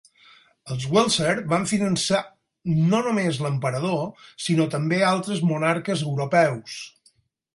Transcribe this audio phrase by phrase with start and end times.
[0.75, 2.21] Els Welser van finançar
[2.93, 6.79] no només l'emperador, sinó també altres monarques europeus.